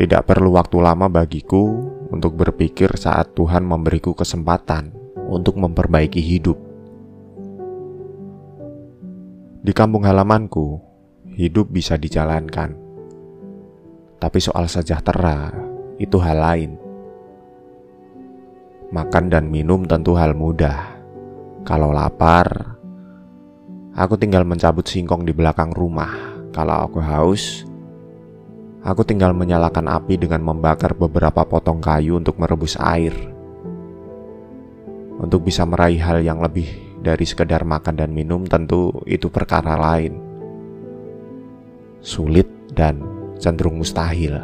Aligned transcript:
Tidak 0.00 0.24
perlu 0.24 0.56
waktu 0.56 0.80
lama 0.80 1.12
bagiku 1.12 1.76
untuk 2.08 2.32
berpikir 2.32 2.88
saat 2.96 3.36
Tuhan 3.36 3.60
memberiku 3.68 4.16
kesempatan 4.16 4.96
untuk 5.28 5.60
memperbaiki 5.60 6.24
hidup. 6.24 6.56
Di 9.60 9.76
kampung 9.76 10.08
halamanku, 10.08 10.80
hidup 11.36 11.68
bisa 11.68 12.00
dijalankan. 12.00 12.72
Tapi 14.16 14.40
soal 14.40 14.72
sejahtera 14.72 15.52
itu 16.00 16.16
hal 16.16 16.48
lain. 16.48 16.80
Makan 18.96 19.28
dan 19.28 19.52
minum 19.52 19.84
tentu 19.84 20.16
hal 20.16 20.32
mudah. 20.32 20.96
Kalau 21.68 21.92
lapar, 21.92 22.48
aku 23.92 24.16
tinggal 24.16 24.48
mencabut 24.48 24.88
singkong 24.88 25.28
di 25.28 25.36
belakang 25.36 25.76
rumah. 25.76 26.40
Kalau 26.56 26.88
aku 26.88 27.04
haus, 27.04 27.68
Aku 28.80 29.04
tinggal 29.04 29.36
menyalakan 29.36 29.92
api 29.92 30.16
dengan 30.16 30.40
membakar 30.40 30.96
beberapa 30.96 31.44
potong 31.44 31.84
kayu 31.84 32.16
untuk 32.16 32.40
merebus 32.40 32.80
air. 32.80 33.12
Untuk 35.20 35.44
bisa 35.44 35.68
meraih 35.68 36.00
hal 36.00 36.24
yang 36.24 36.40
lebih 36.40 36.64
dari 37.04 37.28
sekedar 37.28 37.60
makan 37.60 38.00
dan 38.00 38.08
minum 38.16 38.48
tentu 38.48 39.04
itu 39.04 39.28
perkara 39.28 39.76
lain. 39.76 40.16
Sulit 42.00 42.48
dan 42.72 43.04
cenderung 43.36 43.84
mustahil. 43.84 44.40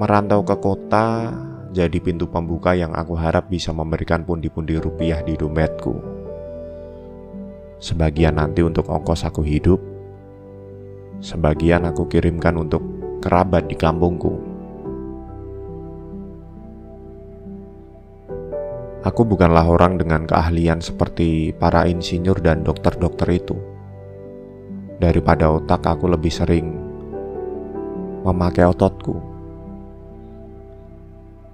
Merantau 0.00 0.40
ke 0.48 0.56
kota 0.56 1.28
jadi 1.76 2.00
pintu 2.00 2.24
pembuka 2.24 2.72
yang 2.72 2.96
aku 2.96 3.12
harap 3.20 3.52
bisa 3.52 3.76
memberikan 3.76 4.24
pundi-pundi 4.24 4.80
rupiah 4.80 5.20
di 5.20 5.36
dompetku. 5.36 5.92
Sebagian 7.84 8.40
nanti 8.40 8.64
untuk 8.64 8.88
ongkos 8.88 9.28
aku 9.28 9.44
hidup, 9.44 9.91
Sebagian 11.22 11.86
aku 11.86 12.10
kirimkan 12.10 12.58
untuk 12.58 12.82
kerabat 13.22 13.70
di 13.70 13.78
kampungku. 13.78 14.42
Aku 19.06 19.22
bukanlah 19.22 19.62
orang 19.62 20.02
dengan 20.02 20.26
keahlian 20.26 20.82
seperti 20.82 21.54
para 21.54 21.86
insinyur 21.86 22.42
dan 22.42 22.66
dokter-dokter 22.66 23.38
itu. 23.38 23.54
Daripada 24.98 25.54
otak, 25.54 25.86
aku 25.86 26.10
lebih 26.10 26.34
sering 26.34 26.74
memakai 28.26 28.66
ototku. 28.66 29.14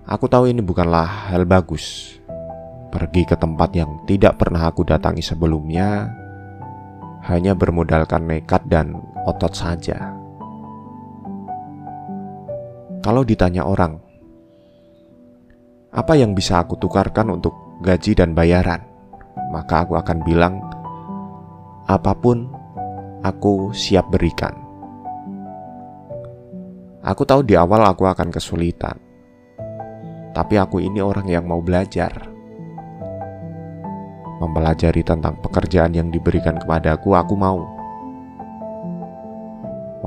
Aku 0.08 0.24
tahu 0.32 0.48
ini 0.48 0.64
bukanlah 0.64 1.28
hal 1.28 1.44
bagus. 1.44 2.16
Pergi 2.88 3.28
ke 3.28 3.36
tempat 3.36 3.76
yang 3.76 4.00
tidak 4.08 4.40
pernah 4.40 4.64
aku 4.64 4.80
datangi 4.80 5.20
sebelumnya 5.20 6.08
hanya 7.28 7.52
bermodalkan 7.52 8.24
nekat 8.24 8.64
dan 8.64 8.96
otot 9.28 9.52
saja. 9.52 10.16
Kalau 13.04 13.22
ditanya 13.22 13.68
orang, 13.68 14.00
apa 15.92 16.12
yang 16.16 16.32
bisa 16.32 16.60
aku 16.64 16.80
tukarkan 16.80 17.36
untuk 17.36 17.52
gaji 17.84 18.16
dan 18.16 18.32
bayaran? 18.32 18.84
Maka 19.52 19.86
aku 19.86 19.96
akan 19.96 20.18
bilang, 20.24 20.60
apa 21.88 22.12
pun 22.12 22.48
aku 23.24 23.72
siap 23.72 24.08
berikan. 24.12 24.52
Aku 27.00 27.24
tahu 27.24 27.46
di 27.46 27.56
awal 27.56 27.86
aku 27.88 28.04
akan 28.04 28.28
kesulitan, 28.28 28.98
tapi 30.36 30.60
aku 30.60 30.82
ini 30.82 31.00
orang 31.00 31.24
yang 31.30 31.48
mau 31.48 31.62
belajar 31.64 32.28
mempelajari 34.38 35.02
tentang 35.02 35.34
pekerjaan 35.42 35.94
yang 35.94 36.08
diberikan 36.14 36.58
kepadaku, 36.58 37.14
aku 37.14 37.34
mau. 37.34 37.77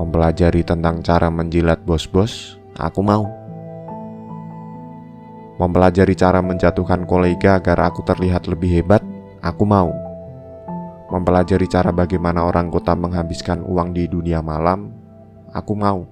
Mempelajari 0.02 0.66
tentang 0.66 0.98
cara 0.98 1.30
menjilat 1.30 1.78
bos-bos, 1.86 2.58
aku 2.74 3.06
mau. 3.06 3.22
Mempelajari 5.62 6.18
cara 6.18 6.42
menjatuhkan 6.42 7.06
kolega 7.06 7.62
agar 7.62 7.86
aku 7.86 8.02
terlihat 8.02 8.50
lebih 8.50 8.82
hebat, 8.82 8.98
aku 9.38 9.62
mau. 9.62 9.94
Mempelajari 11.06 11.70
cara 11.70 11.94
bagaimana 11.94 12.42
orang 12.42 12.66
kota 12.66 12.98
menghabiskan 12.98 13.62
uang 13.62 13.94
di 13.94 14.10
dunia 14.10 14.42
malam, 14.42 14.90
aku 15.54 15.70
mau. 15.78 16.02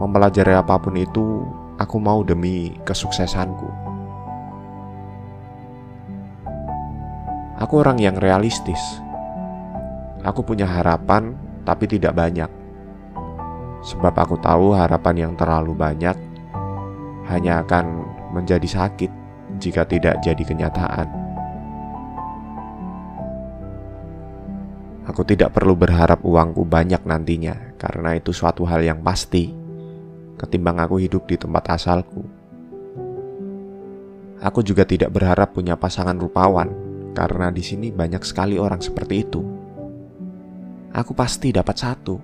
Mempelajari 0.00 0.56
apa 0.56 0.80
pun 0.80 0.96
itu, 0.96 1.44
aku 1.76 2.00
mau 2.00 2.24
demi 2.24 2.72
kesuksesanku. 2.88 3.68
Aku 7.60 7.84
orang 7.84 8.00
yang 8.00 8.16
realistis. 8.16 8.80
Aku 10.24 10.40
punya 10.40 10.64
harapan, 10.64 11.36
tapi 11.68 11.84
tidak 11.84 12.16
banyak. 12.16 12.48
Sebab 13.84 14.16
aku 14.16 14.40
tahu 14.40 14.72
harapan 14.72 15.28
yang 15.28 15.32
terlalu 15.36 15.76
banyak 15.76 16.16
hanya 17.28 17.60
akan 17.60 18.08
menjadi 18.32 18.64
sakit 18.64 19.12
jika 19.60 19.84
tidak 19.84 20.24
jadi 20.24 20.40
kenyataan. 20.40 21.12
Aku 25.12 25.24
tidak 25.28 25.52
perlu 25.52 25.76
berharap 25.76 26.24
uangku 26.24 26.64
banyak 26.64 27.04
nantinya, 27.04 27.76
karena 27.76 28.16
itu 28.16 28.32
suatu 28.32 28.64
hal 28.64 28.80
yang 28.80 29.04
pasti. 29.04 29.52
Ketimbang 30.40 30.80
aku 30.80 31.00
hidup 31.02 31.26
di 31.26 31.34
tempat 31.34 31.74
asalku, 31.74 32.22
aku 34.38 34.62
juga 34.62 34.86
tidak 34.86 35.10
berharap 35.10 35.50
punya 35.50 35.74
pasangan 35.74 36.14
rupawan 36.14 36.70
karena 37.10 37.50
di 37.50 37.58
sini 37.58 37.90
banyak 37.90 38.22
sekali 38.22 38.54
orang 38.54 38.78
seperti 38.78 39.26
itu. 39.26 39.57
Aku 40.88 41.12
pasti 41.12 41.52
dapat 41.52 41.76
satu. 41.76 42.16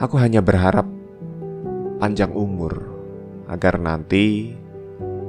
Aku 0.00 0.16
hanya 0.18 0.40
berharap 0.40 0.88
panjang 2.00 2.32
umur 2.32 2.90
agar 3.46 3.76
nanti 3.76 4.56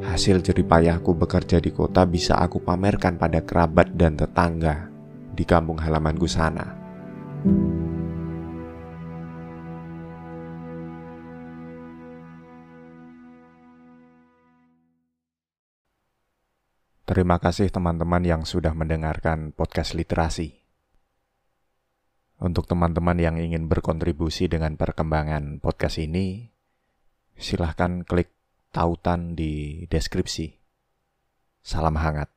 hasil 0.01 0.40
jeripayahku 0.40 1.13
bekerja 1.13 1.59
di 1.59 1.69
kota 1.69 2.07
bisa 2.07 2.40
aku 2.40 2.63
pamerkan 2.63 3.19
pada 3.19 3.44
kerabat 3.44 3.91
dan 3.94 4.16
tetangga 4.16 4.88
di 5.35 5.44
kampung 5.44 5.78
halamanku 5.78 6.25
sana. 6.25 6.74
Terima 17.03 17.36
kasih 17.36 17.68
teman-teman 17.68 18.24
yang 18.25 18.41
sudah 18.47 18.72
mendengarkan 18.72 19.52
podcast 19.52 19.91
literasi. 19.91 20.64
Untuk 22.41 22.66
teman-teman 22.66 23.19
yang 23.19 23.36
ingin 23.36 23.68
berkontribusi 23.69 24.47
dengan 24.47 24.80
perkembangan 24.80 25.59
podcast 25.59 26.00
ini, 26.00 26.47
silahkan 27.36 28.08
klik 28.08 28.31
tautan 28.72 29.38
di 29.38 29.84
deskripsi. 29.92 30.58
Salam 31.62 32.00
hangat. 32.00 32.32